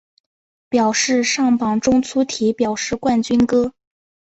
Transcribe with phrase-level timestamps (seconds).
[0.67, 3.71] 表示上榜中粗体表示冠军歌